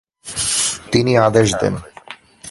তিনি 0.91 1.11
আদেশ 1.17 1.47
দেন। 1.61 1.75